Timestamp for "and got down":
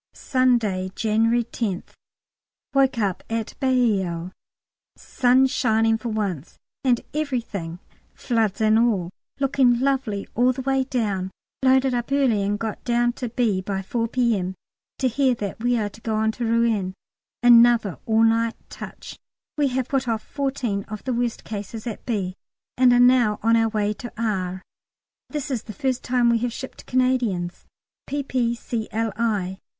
12.41-13.13